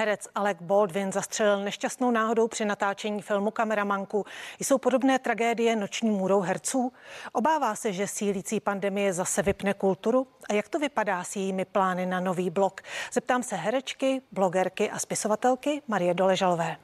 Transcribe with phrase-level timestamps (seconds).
[0.00, 4.24] Herec Alec Baldwin zastřelil nešťastnou náhodou při natáčení filmu Kameramanku.
[4.60, 6.92] Jsou podobné tragédie noční můrou herců?
[7.32, 10.26] Obává se, že sílící pandemie zase vypne kulturu?
[10.50, 12.80] A jak to vypadá s jejími plány na nový blok?
[13.12, 16.76] Zeptám se herečky, blogerky a spisovatelky Marie Doležalové.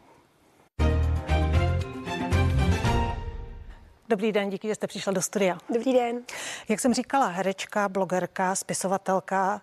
[4.09, 5.59] Dobrý den, díky, že jste přišla do studia.
[5.75, 6.23] Dobrý den.
[6.69, 9.63] Jak jsem říkala, herečka, blogerka, spisovatelka,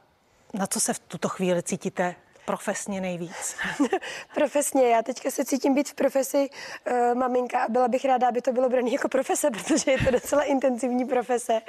[0.54, 2.15] na co se v tuto chvíli cítíte
[2.46, 3.56] profesně nejvíc?
[4.33, 6.50] profesně, já teďka se cítím být v profesi
[6.92, 10.11] uh, maminka a byla bych ráda, aby to bylo brané jako profese, protože je to
[10.11, 11.61] docela intenzivní profese.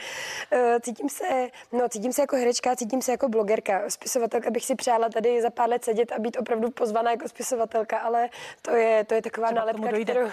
[0.52, 3.82] Uh, cítím se, no, cítím se jako herečka, cítím se jako blogerka.
[3.88, 7.98] Spisovatelka bych si přála tady za pár let sedět a být opravdu pozvaná jako spisovatelka,
[7.98, 8.28] ale
[8.62, 10.30] to je, to je taková Třeba nálepka, kterou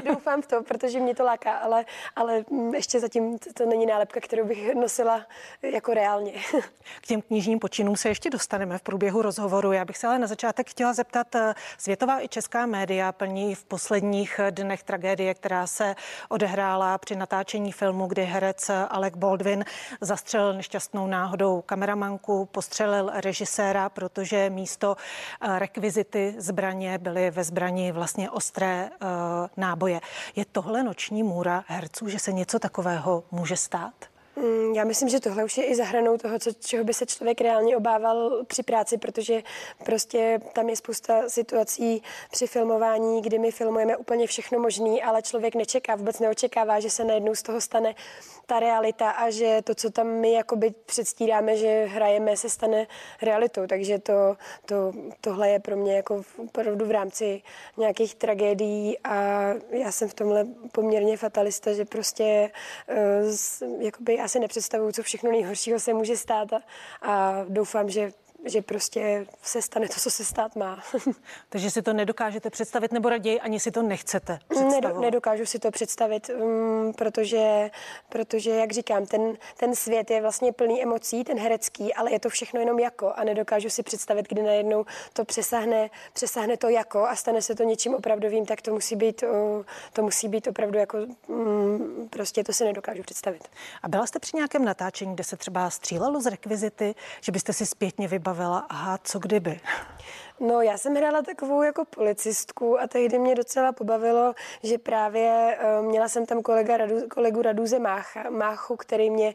[0.04, 1.84] doufám v to, protože mě to láká, ale,
[2.16, 5.26] ale ještě zatím to není nálepka, kterou bych nosila
[5.62, 6.32] jako reálně.
[7.00, 9.72] K těm knižním počinům se ještě dostaneme v průběhu rozhovoru.
[9.78, 13.64] Já bych se ale na začátek chtěla zeptat, eh, světová i česká média plní v
[13.64, 15.94] posledních dnech tragédie, která se
[16.28, 19.64] odehrála při natáčení filmu, kdy herec Alec Baldwin
[20.00, 24.96] zastřelil nešťastnou náhodou kameramanku, postřelil režiséra, protože místo
[25.40, 29.08] eh, rekvizity zbraně byly ve zbrani vlastně ostré uh,
[29.56, 30.00] náboje.
[30.36, 34.17] Je tohle noční můra herců, že se něco takového může stát?
[34.38, 37.40] Mm, já myslím, že tohle už je i zahranou toho, co, čeho by se člověk
[37.40, 39.42] reálně obával při práci, protože
[39.84, 45.54] prostě tam je spousta situací při filmování, kdy my filmujeme úplně všechno možný, ale člověk
[45.54, 47.94] nečeká, vůbec neočekává, že se najednou z toho stane
[48.46, 52.86] ta realita a že to, co tam my jakoby předstíráme, že hrajeme, se stane
[53.22, 53.66] realitou.
[53.66, 57.42] Takže to, to, tohle je pro mě jako opravdu v rámci
[57.76, 62.50] nějakých tragédií a já jsem v tomhle poměrně fatalista, že prostě
[62.88, 66.60] uh, jakoby si nepředstavuju, co všechno nejhoršího se může stát a,
[67.02, 68.12] a doufám, že
[68.48, 70.82] že prostě se stane to, co se stát má.
[71.48, 75.00] Takže si to nedokážete představit, nebo raději ani si to nechcete představit?
[75.00, 77.70] Nedokážu si to představit, um, protože,
[78.08, 82.28] protože, jak říkám, ten, ten svět je vlastně plný emocí, ten herecký, ale je to
[82.28, 87.16] všechno jenom jako a nedokážu si představit, kdy najednou to přesahne, přesahne to jako a
[87.16, 90.98] stane se to něčím opravdovým, tak to musí být, uh, to musí být opravdu jako,
[91.26, 93.48] um, prostě to si nedokážu představit.
[93.82, 97.66] A byla jste při nějakém natáčení, kde se třeba střílelo z rekvizity, že byste si
[97.66, 99.60] zpětně vybavili bavila, aha, co kdyby?
[100.40, 105.86] No, já jsem hrála takovou jako policistku a tehdy mě docela pobavilo, že právě uh,
[105.86, 109.34] měla jsem tam kolega Radu, kolegu Raduze Mácha, Máchu, který mě,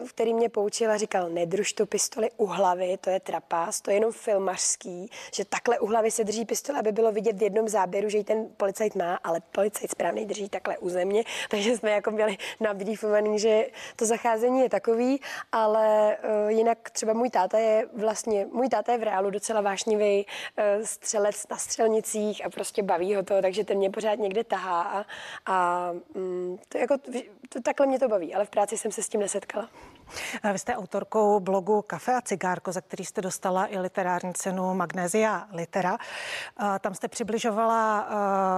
[0.00, 3.90] uh, který mě poučil a říkal, nedruž tu pistoli u hlavy, to je trapás, to
[3.90, 7.68] je jenom filmařský, že takhle u hlavy se drží pistole, aby bylo vidět v jednom
[7.68, 11.90] záběru, že ji ten policajt má, ale policajt správně drží takhle u země, takže jsme
[11.90, 13.66] jako měli nabdífovaný, že
[13.96, 15.20] to zacházení je takový,
[15.52, 20.09] ale uh, jinak třeba můj táta je vlastně, můj táta je v reálu docela vášnivý
[20.18, 24.82] uh, střelec na střelnicích a prostě baví ho to, takže ten mě pořád někde tahá
[24.82, 25.04] a,
[25.46, 26.94] a um, to jako,
[27.48, 29.68] to, takhle mě to baví, ale v práci jsem se s tím nesetkala.
[30.52, 35.48] Vy jste autorkou blogu Kafe a cigárko, za který jste dostala i literární cenu Magnézia
[35.52, 35.98] Litera.
[36.80, 38.08] Tam jste přibližovala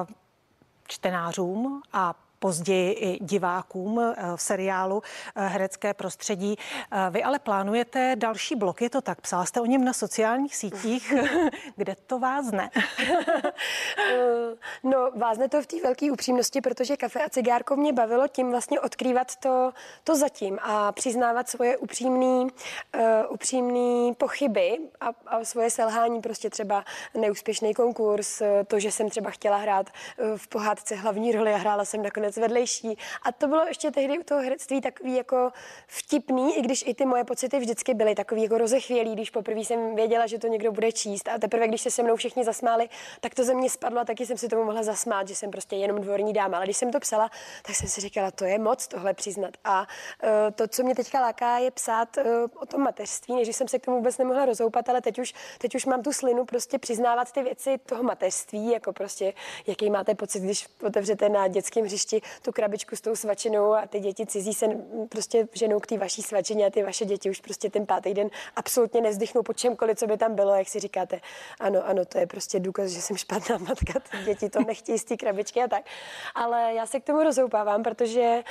[0.09, 0.15] eh,
[0.89, 6.57] čtenářům a později i divákům eh, v seriálu eh, Herecké prostředí.
[6.59, 9.21] Eh, vy ale plánujete další blok, je to tak?
[9.21, 11.15] Psala jste o něm na sociálních sítích,
[11.77, 12.71] kde to vázne?
[14.83, 18.81] no, vázne to v té velké upřímnosti, protože kafe a cigárko mě bavilo tím vlastně
[18.81, 19.73] odkrývat to,
[20.05, 23.01] to zatím a přiznávat svoje upřímný, uh,
[23.31, 29.57] upřímný pochyby a, a svoje selhání, prostě třeba neúspěšný konkurs, to, že jsem třeba chtěla
[29.57, 29.91] hrát
[30.37, 32.99] v pohádce hlavní roli a hrála jsem nakonec věc vedlejší.
[33.23, 35.53] A to bylo ještě tehdy u toho herectví takový jako
[35.87, 39.95] vtipný, i když i ty moje pocity vždycky byly takový jako rozechvělý, když poprvé jsem
[39.95, 41.29] věděla, že to někdo bude číst.
[41.29, 42.89] A teprve, když se se mnou všichni zasmáli,
[43.21, 45.77] tak to ze mě spadlo a taky jsem si tomu mohla zasmát, že jsem prostě
[45.77, 46.57] jenom dvorní dáma.
[46.57, 47.31] Ale když jsem to psala,
[47.63, 49.55] tak jsem si říkala, to je moc tohle přiznat.
[49.65, 52.25] A uh, to, co mě teďka láká, je psát uh,
[52.63, 55.75] o tom mateřství, než jsem se k tomu vůbec nemohla rozhoupat, ale teď už, teď
[55.75, 59.33] už mám tu slinu prostě přiznávat ty věci toho mateřství, jako prostě,
[59.67, 64.01] jaký máte pocit, když otevřete na dětském hřišti tu krabičku s tou svačinou a ty
[64.01, 64.67] děti cizí se
[65.09, 68.31] prostě ženou k té vaší svačině a ty vaše děti už prostě ten pátý den
[68.57, 71.21] absolutně nezdychnou po čemkoliv, co by tam bylo, jak si říkáte.
[71.61, 75.05] Ano, ano, to je prostě důkaz, že jsem špatná matka, ty děti to nechtějí z
[75.05, 75.85] té krabičky a tak.
[76.35, 78.43] Ale já se k tomu rozhoupávám, protože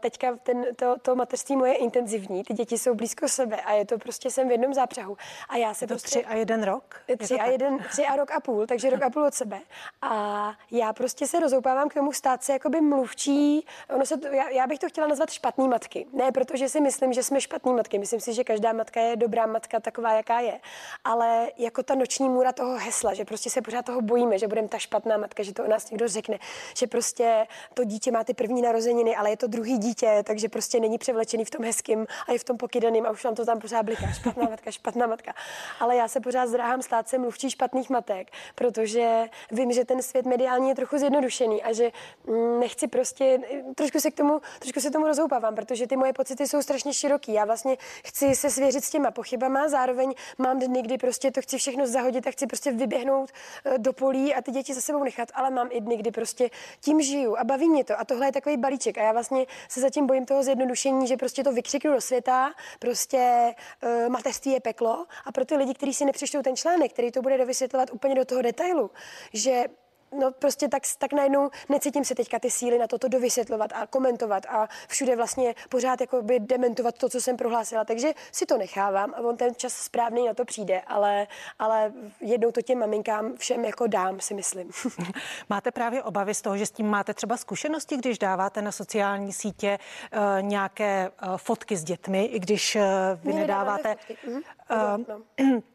[0.00, 3.98] teďka ten, to, to mateřství moje intenzivní, ty děti jsou blízko sebe a je to
[3.98, 5.16] prostě jsem v jednom zápřahu.
[5.48, 7.00] A já se je to prostě, tři a jeden rok?
[7.18, 9.60] Tři a, jeden, tři a rok a půl, takže rok a půl od sebe.
[10.02, 13.66] A já prostě se rozoupávám k tomu stát se jakoby mluvčí.
[13.94, 16.06] Ono se to, já, já, bych to chtěla nazvat špatný matky.
[16.12, 17.98] Ne, protože si myslím, že jsme špatný matky.
[17.98, 20.60] Myslím si, že každá matka je dobrá matka, taková, jaká je.
[21.04, 24.68] Ale jako ta noční můra toho hesla, že prostě se pořád toho bojíme, že budeme
[24.68, 26.38] ta špatná matka, že to o nás někdo řekne,
[26.76, 30.80] že prostě to dítě má ty první narozeniny, ale je to druhý dítě, takže prostě
[30.80, 33.58] není převlečený v tom hezkým a je v tom pokydaným a už vám to tam
[33.58, 34.12] pořád bliká.
[34.12, 35.34] Špatná matka, špatná matka.
[35.80, 40.26] Ale já se pořád zdráhám stát se mluvčí špatných matek, protože vím, že ten svět
[40.26, 41.90] mediální je trochu zjednodušený a že
[42.26, 43.40] mm, nechci prostě,
[43.74, 47.32] trošku se k tomu, trošku se tomu rozhoupávám, protože ty moje pocity jsou strašně široký.
[47.32, 51.58] Já vlastně chci se svěřit s těma pochybama, zároveň mám dny, kdy prostě to chci
[51.58, 53.30] všechno zahodit a chci prostě vyběhnout
[53.64, 56.50] eh, do polí a ty děti za sebou nechat, ale mám i dny, kdy prostě
[56.80, 58.00] tím žiju a baví mě to.
[58.00, 58.98] A tohle je takový balíček.
[58.98, 63.54] A já vlastně se zatím bojím toho zjednodušení, že prostě to vykřiknu do světa, prostě
[63.82, 67.22] uh, mateřství je peklo a pro ty lidi, kteří si nepřečtou ten článek, který to
[67.22, 68.90] bude dovysvětlovat úplně do toho detailu,
[69.32, 69.64] že
[70.12, 73.86] no prostě tak, tak najednou necítím se teďka ty síly na to, to dovysvětlovat a
[73.86, 77.84] komentovat a všude vlastně pořád jakoby dementovat to, co jsem prohlásila.
[77.84, 81.26] Takže si to nechávám a on ten čas správný na to přijde, ale,
[81.58, 84.70] ale jednou to těm maminkám všem jako dám, si myslím.
[85.50, 89.32] Máte právě obavy z toho, že s tím máte třeba zkušenosti, když dáváte na sociální
[89.32, 89.78] sítě
[90.12, 92.82] uh, nějaké uh, fotky s dětmi, i když uh,
[93.14, 93.96] vy nedáváte...
[94.26, 94.42] Mhm.
[94.70, 95.62] Uh, no.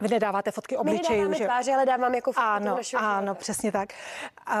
[0.00, 1.44] Vy nedáváte fotky obličejů, že?
[1.44, 3.88] tváře, ale dávám jako fotky Ano, ano, přesně tak.
[4.48, 4.54] Uh,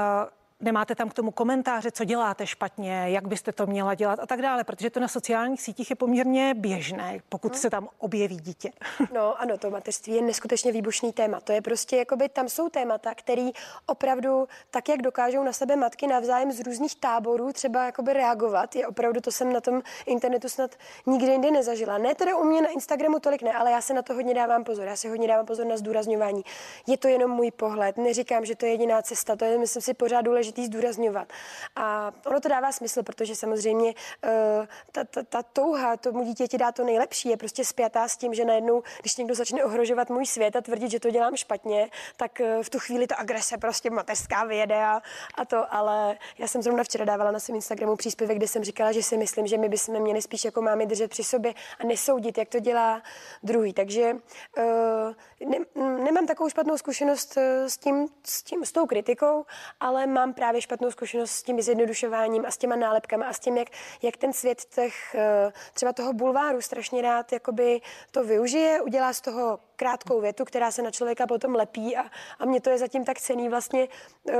[0.60, 4.42] nemáte tam k tomu komentáře, co děláte špatně, jak byste to měla dělat a tak
[4.42, 7.60] dále, protože to na sociálních sítích je poměrně běžné, pokud hmm.
[7.60, 8.70] se tam objeví dítě.
[9.14, 11.40] No ano, to mateřství je neskutečně výbušný téma.
[11.40, 13.50] To je prostě, jakoby tam jsou témata, které
[13.86, 18.86] opravdu tak, jak dokážou na sebe matky navzájem z různých táborů třeba jakoby reagovat, je
[18.86, 20.70] opravdu, to jsem na tom internetu snad
[21.06, 21.98] nikdy jindy nezažila.
[21.98, 24.64] Ne teda u mě na Instagramu tolik ne, ale já se na to hodně dávám
[24.64, 24.86] pozor.
[24.86, 26.42] Já si hodně dávám pozor na zdůrazňování.
[26.86, 29.94] Je to jenom můj pohled, neříkám, že to je jediná cesta, to je, myslím si,
[29.94, 31.28] pořád důležité důležité zdůrazňovat.
[31.76, 36.72] A ono to dává smysl, protože samozřejmě uh, ta, ta, ta touha tomu dítěti dá
[36.72, 40.56] to nejlepší, je prostě spjatá s tím, že najednou, když někdo začne ohrožovat můj svět
[40.56, 44.44] a tvrdit, že to dělám špatně, tak uh, v tu chvíli ta agrese prostě mateřská
[44.44, 45.02] vyjede a,
[45.34, 48.92] a to, ale já jsem zrovna včera dávala na svém Instagramu příspěvek, kde jsem říkala,
[48.92, 52.38] že si myslím, že my bychom měli spíš jako mámy držet při sobě a nesoudit,
[52.38, 53.02] jak to dělá
[53.42, 53.72] druhý.
[53.72, 54.12] Takže
[54.58, 55.58] uh, ne,
[56.04, 57.36] nemám takovou špatnou zkušenost
[57.66, 59.44] s tím, s tím, s tou kritikou,
[59.80, 63.56] ale mám právě špatnou zkušenost s tím zjednodušováním a s těma nálepkama a s tím,
[63.56, 63.68] jak,
[64.02, 67.80] jak ten svět těch, eh, třeba toho bulváru strašně rád jakoby
[68.10, 72.04] to využije, udělá z toho krátkou větu, která se na člověka potom lepí a,
[72.38, 73.88] a mě to je zatím tak cený vlastně
[74.22, 74.34] uh,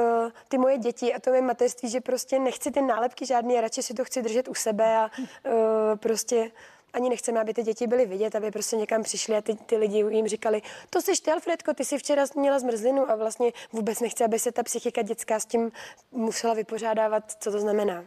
[0.48, 3.82] ty moje děti a to je mateřství, že prostě nechci ty nálepky žádný a radši
[3.82, 5.52] si to chci držet u sebe a uh,
[5.96, 6.50] prostě
[6.92, 9.98] ani nechceme, aby ty děti byly vidět, aby prostě někam přišli a ty, ty lidi
[9.98, 14.24] jim říkali, to jsi ty, Alfredko, ty jsi včera měla zmrzlinu a vlastně vůbec nechce,
[14.24, 15.72] aby se ta psychika dětská s tím
[16.12, 18.04] musela vypořádávat, co to znamená.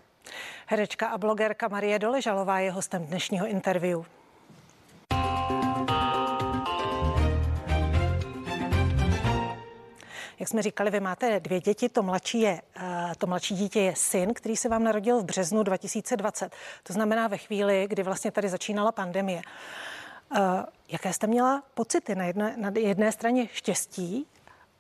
[0.66, 4.04] Herečka a blogerka Marie Doležalová je hostem dnešního interview.
[10.42, 13.96] Jak jsme říkali, vy máte dvě děti, to mladší, je, eh, to mladší dítě je
[13.96, 16.54] syn, který se vám narodil v březnu 2020.
[16.84, 19.42] To znamená ve chvíli, kdy vlastně tady začínala pandemie.
[20.36, 20.40] Eh,
[20.90, 22.16] jaké jste měla pocity?
[22.16, 24.28] Na jedné, na jedné straně štěstí,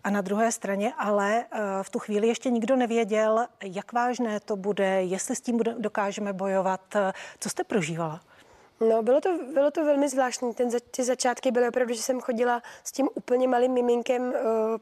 [0.03, 4.55] a na druhé straně ale eh, v tu chvíli ještě nikdo nevěděl, jak vážné to
[4.55, 6.95] bude, jestli s tím dokážeme bojovat.
[7.39, 8.21] Co jste prožívala?
[8.89, 10.53] No, bylo to, bylo to velmi zvláštní.
[10.53, 14.33] Ten, ty začátky byly opravdu, že jsem chodila s tím úplně malým miminkem uh,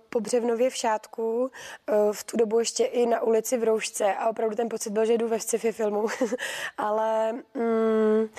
[0.10, 1.50] po Břevnově v šátku, uh,
[2.12, 5.14] v tu dobu ještě i na ulici v Roušce a opravdu ten pocit byl, že
[5.14, 6.08] jdu ve sci-fi filmu.
[6.78, 8.30] Ale um,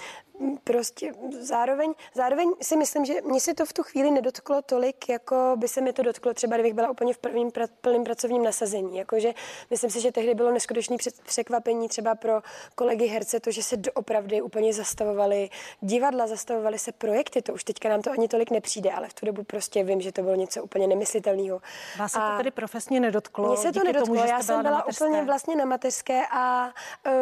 [0.65, 5.55] prostě zároveň, zároveň si myslím, že mě se to v tu chvíli nedotklo tolik, jako
[5.57, 8.97] by se mi to dotklo třeba, kdybych byla úplně v prvním pra, plným pracovním nasazení.
[8.99, 9.33] Jakože
[9.71, 12.43] myslím si, že tehdy bylo neskutečné překvapení třeba pro
[12.75, 17.89] kolegy herce, to, že se opravdu úplně zastavovali divadla, zastavovali se projekty, to už teďka
[17.89, 20.63] nám to ani tolik nepřijde, ale v tu dobu prostě vím, že to bylo něco
[20.63, 21.61] úplně nemyslitelného.
[21.99, 23.49] Vás se to tedy profesně nedotklo?
[23.49, 26.73] Mně se to nedotklo, tomu, já jsem byla úplně vlastně na mateřské a
[27.07, 27.13] uh,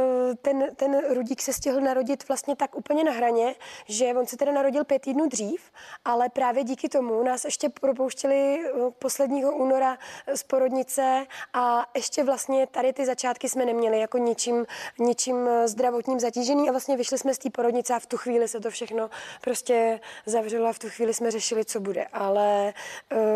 [0.42, 3.54] ten, ten Rudík se stihl narodit vlastně tak úplně na hraně,
[3.86, 5.70] že on se teda narodil pět týdnů dřív,
[6.04, 9.98] ale právě díky tomu nás ještě propouštěli eh, posledního února
[10.34, 14.66] z porodnice a ještě vlastně tady ty začátky jsme neměli jako ničím,
[14.98, 18.60] ničím zdravotním zatížený a vlastně vyšli jsme z té porodnice a v tu chvíli se
[18.60, 19.10] to všechno
[19.40, 22.06] prostě zavřelo a v tu chvíli jsme řešili, co bude.
[22.12, 22.72] Ale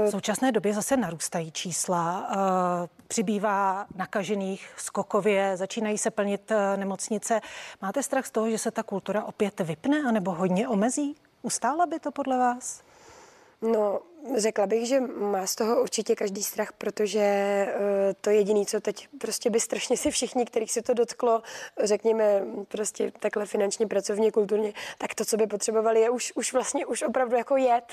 [0.06, 2.30] v současné době zase narůstají čísla,
[3.08, 7.40] přibývá nakažených skokově, začínají se plnit nemocnice.
[7.82, 11.16] Máte strach z toho, že se ta kultura opět vypne anebo hodně omezí?
[11.42, 12.82] Ustála by to podle vás?
[13.62, 14.00] No,
[14.36, 17.82] řekla bych, že má z toho určitě každý strach, protože uh,
[18.20, 21.42] to jediné, co teď prostě by strašně si všichni, kterých se to dotklo,
[21.82, 26.86] řekněme prostě takhle finančně, pracovně, kulturně, tak to, co by potřebovali, je už, už vlastně
[26.86, 27.92] už opravdu jako jet.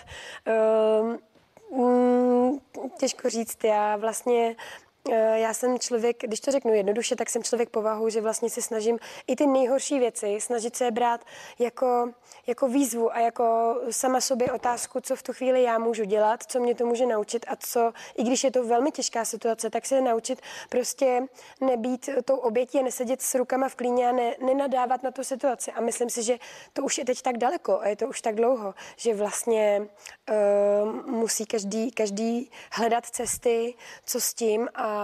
[1.75, 2.57] Mm,
[2.97, 4.88] těžko říct, já vlastně Eh,
[5.33, 8.99] já jsem člověk, když to řeknu jednoduše, tak jsem člověk povahu, že vlastně se snažím
[9.27, 11.25] i ty nejhorší věci snažit se brát
[11.59, 12.11] jako,
[12.47, 16.59] jako výzvu a jako sama sobě otázku, co v tu chvíli já můžu dělat, co
[16.59, 20.01] mě to může naučit a co, i když je to velmi těžká situace, tak se
[20.01, 21.21] naučit prostě
[21.61, 25.71] nebýt tou obětí a nesedět s rukama v klíně a ne, nenadávat na tu situaci.
[25.71, 26.37] A myslím si, že
[26.73, 29.87] to už je teď tak daleko a je to už tak dlouho, že vlastně
[30.29, 33.73] uh, musí každý, každý hledat cesty,
[34.05, 34.98] co s tím a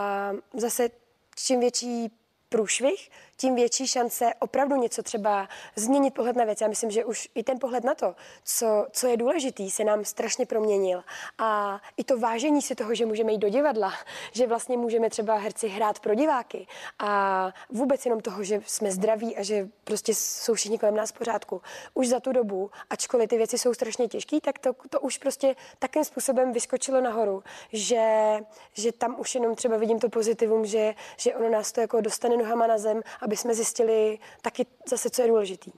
[0.54, 0.90] zase
[1.36, 2.12] čím větší
[2.50, 6.62] průšvih, tím větší šance opravdu něco třeba změnit pohled na věc.
[6.62, 10.06] Já myslím, že už i ten pohled na to, co, co je důležitý, se nám
[10.06, 11.04] strašně proměnil.
[11.38, 13.94] A i to vážení si toho, že můžeme jít do divadla,
[14.32, 16.68] že vlastně můžeme třeba herci hrát pro diváky
[17.00, 21.18] a vůbec jenom toho, že jsme zdraví a že prostě jsou všichni kolem nás v
[21.18, 21.62] pořádku.
[21.94, 25.56] Už za tu dobu, ačkoliv ty věci jsou strašně těžké, tak to, to už prostě
[25.80, 28.40] takým způsobem vyskočilo nahoru, že,
[28.74, 32.38] že tam už jenom třeba vidím to pozitivum, že, že ono nás to jako dostane
[32.38, 35.72] nohama na zem aby jsme zjistili taky zase, co je důležitý.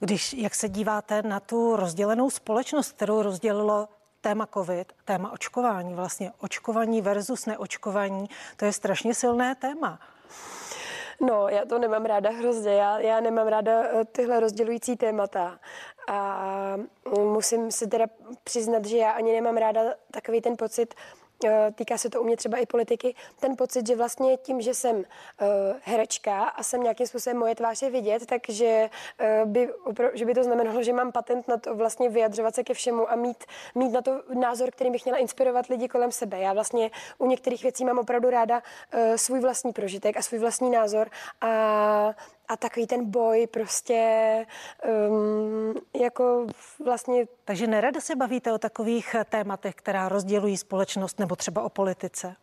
[0.00, 3.88] Když, jak se díváte na tu rozdělenou společnost, kterou rozdělilo
[4.20, 10.00] téma COVID, téma očkování, vlastně očkování versus neočkování, to je strašně silné téma.
[11.20, 12.74] No, já to nemám ráda hrozně.
[12.74, 15.58] Já, já nemám ráda eh, tyhle rozdělující témata.
[16.08, 16.76] A
[17.18, 18.06] musím se teda
[18.44, 19.80] přiznat, že já ani nemám ráda
[20.10, 20.94] takový ten pocit,
[21.74, 24.96] týká se to u mě třeba i politiky, ten pocit, že vlastně tím, že jsem
[24.96, 25.04] uh,
[25.82, 28.90] herečka a jsem nějakým způsobem moje tvář je vidět, takže
[29.42, 29.68] uh, by,
[30.12, 33.16] že by to znamenalo, že mám patent na to vlastně vyjadřovat se ke všemu a
[33.16, 33.44] mít,
[33.74, 36.38] mít na to názor, který bych měla inspirovat lidi kolem sebe.
[36.38, 38.62] Já vlastně u některých věcí mám opravdu ráda
[38.94, 42.14] uh, svůj vlastní prožitek a svůj vlastní názor a
[42.48, 44.46] a takový ten boj prostě
[45.08, 46.46] um, jako
[46.84, 47.26] vlastně...
[47.44, 52.36] Takže nerada se bavíte o takových tématech, která rozdělují společnost nebo třeba o politice?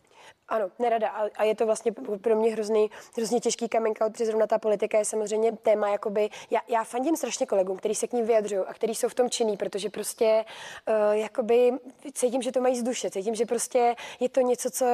[0.50, 1.10] Ano, nerada.
[1.38, 4.98] A je to vlastně pro mě hrozný, hrozně těžký coming out, protože zrovna ta politika
[4.98, 8.74] je samozřejmě téma, jakoby, já, já fandím strašně kolegům, kteří se k ní vyjadřují a
[8.74, 10.46] kteří jsou v tom činní, protože prostě
[10.88, 11.72] uh, jakoby
[12.14, 14.86] cítím, že to mají z duše, cítím, že prostě je to něco, co,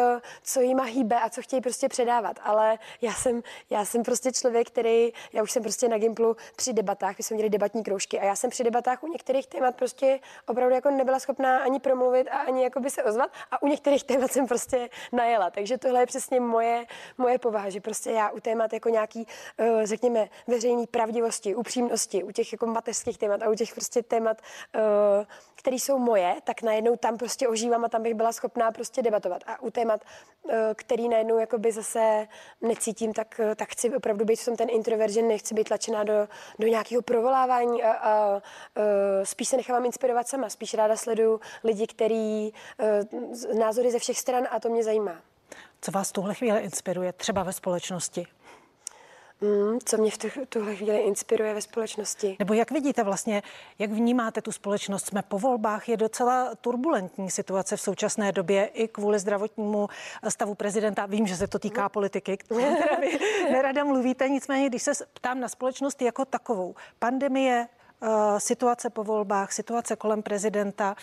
[0.44, 2.40] co jim hýbe a co chtějí prostě předávat.
[2.44, 6.74] Ale já jsem, já jsem prostě člověk, který, já už jsem prostě na Gimplu při
[6.74, 10.20] debatách, my jsme měli debatní kroužky a já jsem při debatách u některých témat prostě
[10.48, 14.32] opravdu jako nebyla schopná ani promluvit a ani jakoby se ozvat a u některých témat
[14.32, 14.90] jsem prostě
[15.26, 15.50] najela.
[15.50, 16.86] Takže tohle je přesně moje,
[17.18, 19.28] moje povaha, že prostě já u témat jako nějaký,
[19.58, 24.38] eh, řekněme, veřejný pravdivosti, upřímnosti, u těch jako mateřských témat a u těch prostě témat,
[24.76, 29.02] eh, které jsou moje, tak najednou tam prostě ožívám a tam bych byla schopná prostě
[29.02, 29.42] debatovat.
[29.48, 30.02] A u témat,
[30.50, 32.28] eh, který najednou jakoby zase
[32.62, 36.28] necítím, tak, tak chci opravdu být v tom ten introvert, že nechci být tlačená do,
[36.60, 38.42] do nějakého provolávání a, a, a
[39.24, 42.54] spíš se nechávám inspirovat sama, spíš ráda sleduju lidi, který
[43.54, 45.15] názory ze všech stran a to mě zajímá.
[45.86, 48.28] Co vás tuhle chvíli inspiruje třeba ve společnosti?
[49.42, 50.18] Mm, co mě v
[50.50, 52.36] tuhle chvíli inspiruje ve společnosti?
[52.40, 53.44] Nebo jak vidíte vlastně,
[53.80, 55.06] jak vnímáte tu společnost?
[55.06, 59.88] Jsme po volbách, je docela turbulentní situace v současné době i kvůli zdravotnímu
[60.30, 61.06] stavu prezidenta.
[61.06, 63.20] Vím, že se to týká politiky, které vy
[63.52, 67.68] nerada mluvíte, nicméně, když se ptám na společnost jako takovou, pandemie,
[68.02, 68.08] eh,
[68.40, 70.96] situace po volbách, situace kolem prezidenta,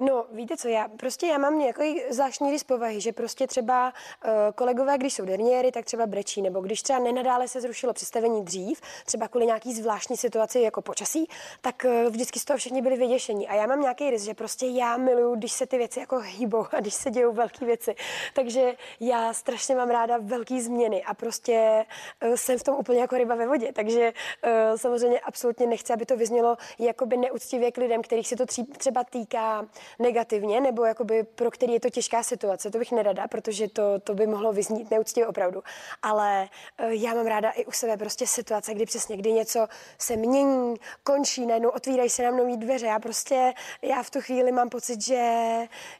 [0.00, 3.92] No, víte co, já prostě já mám nějaký zvláštní rys povahy, že prostě třeba
[4.24, 8.44] uh, kolegové, když jsou derniéry, tak třeba brečí, nebo když třeba nenadále se zrušilo představení
[8.44, 11.28] dřív, třeba kvůli nějaký zvláštní situaci jako počasí,
[11.60, 13.48] tak uh, vždycky z toho všichni byli vyděšení.
[13.48, 16.66] A já mám nějaký rys, že prostě já miluju, když se ty věci jako hýbou
[16.72, 17.94] a když se dějou velké věci.
[18.34, 21.84] Takže já strašně mám ráda velké změny a prostě
[22.26, 23.72] uh, jsem v tom úplně jako ryba ve vodě.
[23.72, 24.12] Takže
[24.46, 28.46] uh, samozřejmě absolutně nechci, aby to vyznělo jakoby neúctivě k lidem, kterých se to
[28.78, 29.66] třeba týká
[29.98, 34.14] negativně, nebo jakoby pro který je to těžká situace, to bych nerada, protože to, to
[34.14, 35.62] by mohlo vyznít neúctivě opravdu.
[36.02, 36.48] Ale
[36.82, 40.74] uh, já mám ráda i u sebe prostě situace, kdy přesně, kdy něco se mění,
[41.02, 42.86] končí, najednou otvírají se nám nový dveře.
[42.86, 43.52] Já prostě,
[43.82, 45.32] já v tu chvíli mám pocit, že,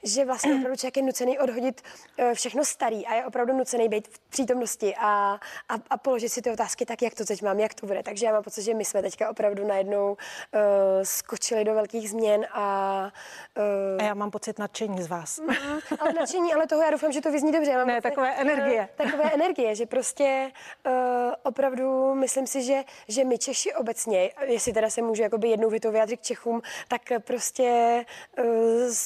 [0.02, 1.82] že vlastně opravdu člověk je nucený odhodit
[2.18, 5.38] uh, všechno starý a je opravdu nucený být v přítomnosti a,
[5.68, 8.02] a, a položit si ty otázky tak, jak to teď mám, jak to bude.
[8.02, 10.16] Takže já mám pocit, že my jsme teďka opravdu najednou uh,
[11.02, 13.12] skočili do velkých změn a...
[13.58, 15.38] Uh, a já mám pocit nadšení z vás.
[15.38, 15.48] Mm,
[16.00, 17.70] ale nadšení, ale toho já doufám, že to vyzní dobře.
[17.70, 18.88] Já mám ne, takové energie.
[19.00, 20.52] Uh, takové energie, že prostě
[20.86, 20.92] uh,
[21.42, 25.90] opravdu myslím si, že, že my Češi obecně, jestli teda se můžu jakoby jednou větou
[25.90, 28.04] vyjádřit k Čechům, tak prostě
[28.38, 28.44] uh,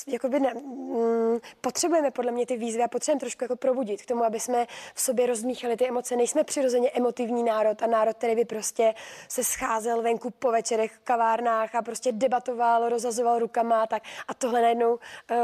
[0.06, 4.24] jakoby ne, um, potřebujeme podle mě ty výzvy a potřebujeme trošku jako probudit k tomu,
[4.24, 6.16] aby jsme v sobě rozmíchali ty emoce.
[6.16, 8.94] Nejsme přirozeně emotivní národ a národ, který by prostě
[9.28, 14.02] se scházel venku po večerech v kavárnách a prostě debatoval, rozazoval rukama a tak.
[14.28, 15.37] A tohle najednou, uh,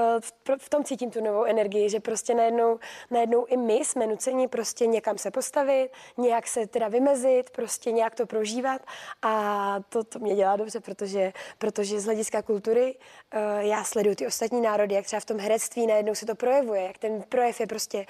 [0.59, 2.79] v, tom cítím tu novou energii, že prostě najednou,
[3.11, 8.15] najednou i my jsme nuceni prostě někam se postavit, nějak se teda vymezit, prostě nějak
[8.15, 8.83] to prožívat.
[9.23, 14.27] A to, to mě dělá dobře, protože, protože z hlediska kultury uh, já sleduju ty
[14.27, 17.67] ostatní národy, jak třeba v tom herectví najednou se to projevuje, jak ten projev je
[17.67, 18.07] prostě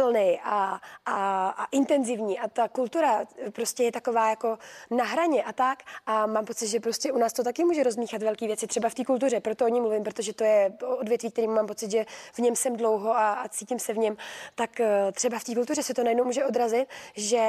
[0.00, 2.38] plný a, a, a intenzivní.
[2.38, 4.58] A ta kultura prostě je taková jako
[4.90, 5.82] na hraně a tak.
[6.06, 8.94] A mám pocit, že prostě u nás to taky může rozmíchat velké věci, třeba v
[8.94, 12.38] té kultuře, proto o ní mluvím, protože to je odvětví, kterým mám pocit, že v
[12.38, 14.16] něm jsem dlouho a, a cítím se v něm,
[14.54, 17.46] tak eh, třeba v té kultuře se to najednou může odrazit, že,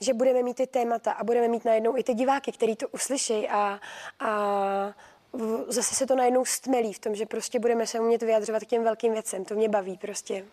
[0.00, 3.48] že budeme mít ty témata a budeme mít najednou i ty diváky, který to uslyší.
[3.48, 3.80] A,
[4.20, 4.94] a
[5.68, 8.84] zase se to najednou stmelí v tom, že prostě budeme se umět vyjadřovat k těm
[8.84, 9.44] velkým věcem.
[9.44, 10.44] To mě baví prostě.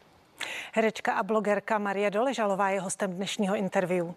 [0.74, 4.07] Herečka a blogerka Marie Doležalová je hostem dnešního interview.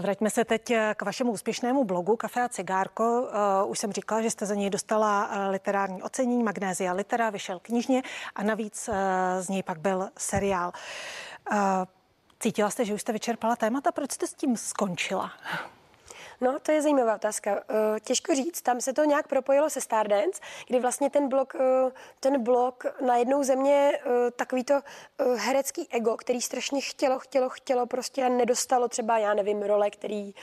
[0.00, 3.22] Vraťme se teď k vašemu úspěšnému blogu Kafe a cigárko.
[3.22, 7.58] Uh, už jsem říkala, že jste za něj dostala uh, literární ocenění Magnézia Litera, vyšel
[7.62, 8.02] knižně
[8.34, 8.90] a navíc
[9.40, 10.72] z něj pak byl seriál.
[12.40, 13.92] Cítila jste, že už jste vyčerpala témata?
[13.92, 15.32] Proč jste s tím skončila?
[16.40, 17.50] No, to je zajímavá otázka.
[17.68, 21.92] Eh, těžko říct, tam se to nějak propojilo se Stardance, kdy vlastně ten blok, eh,
[22.20, 24.80] ten blok na jednou země eh, takový to
[25.36, 30.34] herecký ego, který strašně chtělo, chtělo, chtělo prostě a nedostalo třeba, já nevím, role, který,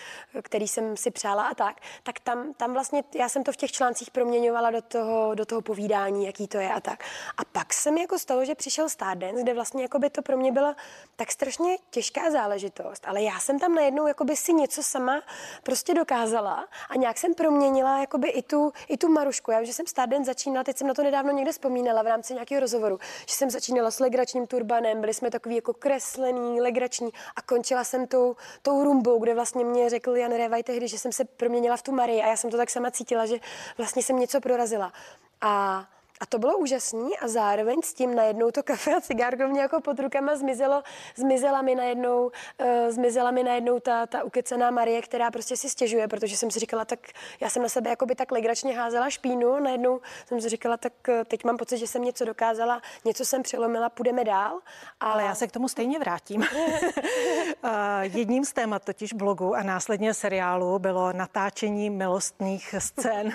[0.41, 3.71] který jsem si přála a tak, tak tam, tam vlastně, já jsem to v těch
[3.71, 7.03] článcích proměňovala do toho, do toho povídání, jaký to je a tak.
[7.37, 10.37] A pak se mi jako stalo, že přišel Stardance, kde vlastně jako by to pro
[10.37, 10.75] mě byla
[11.15, 15.21] tak strašně těžká záležitost, ale já jsem tam najednou jako by si něco sama
[15.63, 19.51] prostě prostě dokázala a nějak jsem proměnila jakoby i tu, i tu Marušku.
[19.51, 22.33] Já vím, že jsem Starden začínala, teď jsem na to nedávno někde vzpomínala v rámci
[22.33, 27.41] nějakého rozhovoru, že jsem začínala s legračním turbanem, byli jsme takový jako kreslený, legrační a
[27.41, 31.25] končila jsem tou, tou rumbou, kde vlastně mě řekl Jan Revaj tehdy, že jsem se
[31.25, 33.39] proměnila v tu Marii a já jsem to tak sama cítila, že
[33.77, 34.93] vlastně jsem něco prorazila.
[35.41, 35.85] A
[36.21, 39.81] a to bylo úžasný a zároveň s tím najednou to kafe a cigárko mě jako
[39.81, 40.83] pod rukama zmizelo,
[41.15, 46.07] zmizela mi najednou, uh, zmizela mi najednou ta, ta ukecená Marie, která prostě si stěžuje,
[46.07, 46.99] protože jsem si říkala, tak
[47.39, 51.15] já jsem na sebe jakoby tak legračně házela špínu, najednou jsem si říkala, tak uh,
[51.27, 54.59] teď mám pocit, že jsem něco dokázala, něco jsem přelomila, půjdeme dál.
[54.99, 55.11] A...
[55.11, 56.41] Ale já se k tomu stejně vrátím.
[56.41, 57.69] uh,
[58.01, 63.33] jedním z témat totiž blogu a následně seriálu bylo natáčení milostných scén.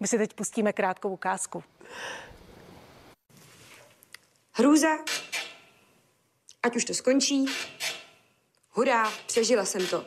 [0.00, 1.62] My si teď pustíme krátkou ukázku.
[4.52, 4.88] Hrůza.
[6.62, 7.46] Ať už to skončí.
[8.70, 10.04] Hurá, přežila jsem to.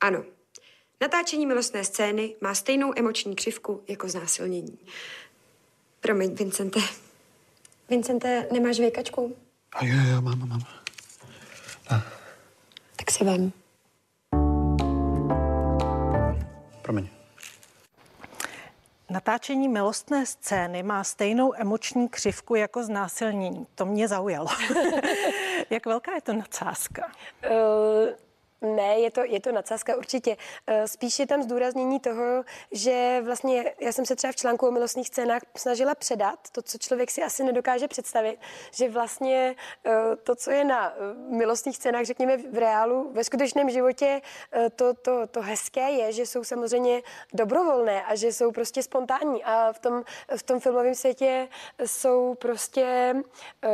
[0.00, 0.24] Ano,
[1.00, 4.78] natáčení milostné scény má stejnou emoční křivku jako znásilnění.
[6.00, 6.80] Promiň, Vincente.
[7.88, 9.36] Vincente, nemáš věkačku?
[9.72, 10.62] A jo, jo, mám, mám.
[11.90, 12.02] A.
[12.96, 13.52] Tak si vem.
[16.82, 17.13] Promiň.
[19.10, 23.66] Natáčení milostné scény má stejnou emoční křivku jako znásilnění.
[23.74, 24.48] To mě zaujalo.
[25.70, 27.12] Jak velká je to nadsázka?
[27.50, 28.08] Uh,
[28.60, 30.36] ne, je to, je to nadsázka určitě.
[30.66, 34.70] Eh, spíš je tam zdůraznění toho, že vlastně já jsem se třeba v článku o
[34.70, 38.38] milostných scénách snažila předat to, co člověk si asi nedokáže představit,
[38.70, 40.96] že vlastně eh, to, co je na eh,
[41.36, 44.20] milostných scénách, řekněme v reálu, ve skutečném životě,
[44.76, 49.72] to, to, to hezké je, že jsou samozřejmě dobrovolné a že jsou prostě spontánní a
[49.72, 50.04] v tom,
[50.36, 51.48] v tom filmovém světě
[51.86, 53.14] jsou prostě,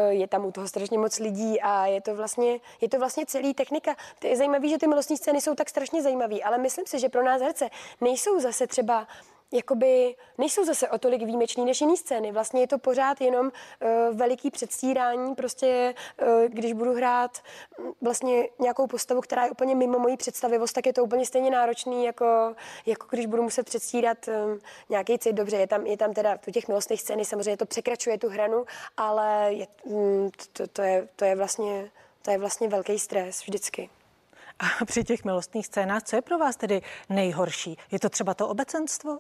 [0.09, 3.55] je tam u toho strašně moc lidí a je to vlastně, je to vlastně celý
[3.55, 3.97] technika.
[4.19, 7.09] To je zajímavé, že ty milostní scény jsou tak strašně zajímavé, ale myslím si, že
[7.09, 9.07] pro nás herce nejsou zase třeba
[9.53, 12.33] jakoby nejsou zase o tolik výjimečný než jiný scény.
[12.33, 17.39] Vlastně je to pořád jenom uh, veliký předstírání, prostě uh, když budu hrát
[17.79, 21.51] mm, vlastně nějakou postavu, která je úplně mimo mojí představivost, tak je to úplně stejně
[21.51, 22.55] náročný, jako,
[22.87, 25.33] jako když budu muset předstírat um, nějaký cit.
[25.33, 28.65] Dobře, je tam, je tam teda u těch milostných scény, samozřejmě to překračuje tu hranu,
[28.97, 31.91] ale je, um, to, to, je, to je vlastně
[32.23, 33.91] to je vlastně velký stres vždycky.
[34.61, 37.77] A při těch milostných scénách, co je pro vás tedy nejhorší?
[37.91, 39.19] Je to třeba to obecenstvo?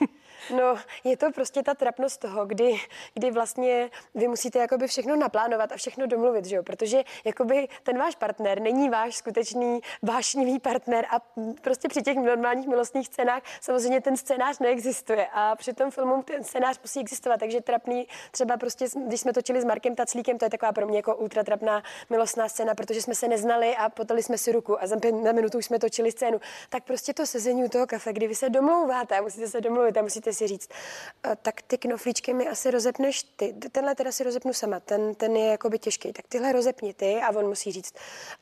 [0.50, 2.80] No, je to prostě ta trapnost toho, kdy,
[3.14, 6.62] kdy vlastně vy musíte jakoby všechno naplánovat a všechno domluvit, že jo?
[6.62, 11.20] Protože jakoby ten váš partner není váš skutečný vášnivý partner a
[11.60, 16.44] prostě při těch normálních milostných scénách samozřejmě ten scénář neexistuje a při tom filmu ten
[16.44, 20.50] scénář musí existovat, takže trapný třeba prostě, když jsme točili s Markem Taclíkem, to je
[20.50, 24.38] taková pro mě jako ultra trapná milostná scéna, protože jsme se neznali a potali jsme
[24.38, 27.64] si ruku a za pět na minutu už jsme točili scénu, tak prostě to sezení
[27.64, 30.68] u toho kafe, kdy vy se domlouváte musíte se domluvit a musíte si říct,
[31.42, 33.54] tak ty knoflíčky mi asi rozepneš ty.
[33.72, 36.12] Tenhle teda si rozepnu sama, ten, ten je jakoby těžký.
[36.12, 37.94] Tak tyhle rozepni ty a on musí říct,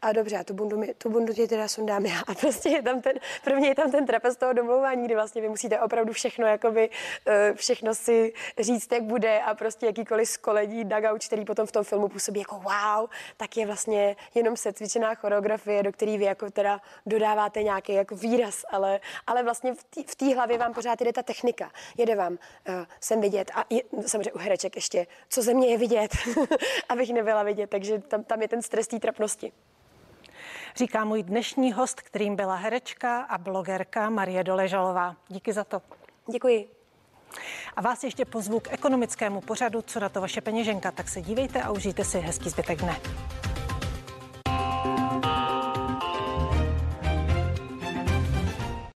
[0.03, 2.21] a dobře, a tu bundu, mi, tu bundu ti teda sundám já.
[2.27, 3.13] A prostě je tam ten,
[3.57, 6.91] mě je tam ten trapez toho domlouvání, kdy vlastně vy musíte opravdu všechno, jakoby,
[7.27, 11.85] eh, všechno si říct, jak bude a prostě jakýkoliv skoledí dagouč, který potom v tom
[11.85, 16.51] filmu působí jako wow, tak je vlastně jenom se cvičená choreografie, do které vy jako
[16.51, 19.75] teda dodáváte nějaký jako výraz, ale, ale vlastně
[20.07, 22.39] v té hlavě vám pořád jde ta technika jede vám uh,
[23.01, 26.11] sem vidět a je, samozřejmě u hereček ještě, co ze mě je vidět,
[26.89, 29.53] abych nebyla vidět, takže tam, tam je ten stres té trapnosti.
[30.77, 35.17] Říká můj dnešní host, kterým byla herečka a blogerka Marie Doležalová.
[35.29, 35.83] Díky za to.
[36.33, 36.69] Děkuji.
[37.77, 41.63] A vás ještě pozvu k ekonomickému pořadu, co na to vaše peněženka, tak se dívejte
[41.63, 43.01] a užijte si hezký zbytek dne.